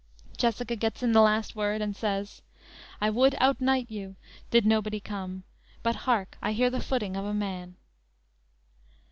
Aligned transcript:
"_Jessica 0.35 0.75
gets 0.75 1.03
in 1.03 1.11
the 1.11 1.21
last 1.21 1.55
word, 1.55 1.79
and 1.79 1.95
says: 1.95 2.41
_"I 2.99 3.11
would 3.11 3.33
outnight 3.35 3.91
you, 3.91 4.15
did 4.49 4.65
nobody 4.65 4.99
come; 4.99 5.43
But 5.83 5.95
hark, 6.09 6.39
I 6.41 6.53
hear 6.53 6.71
the 6.71 6.81
footing 6.81 7.15
of 7.15 7.23
a 7.25 7.35
man." 7.35 7.75